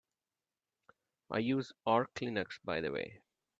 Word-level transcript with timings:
I 1.29 1.37
use 1.37 1.73
Arch 1.85 2.09
Linux 2.15 2.57
by 2.65 2.81
the 2.81 2.91
way. 2.91 3.21